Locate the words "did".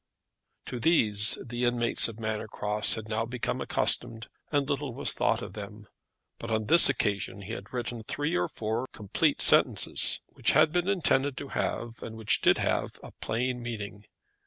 12.41-12.57